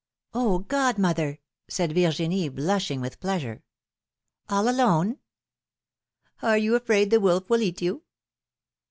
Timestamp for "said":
1.67-1.93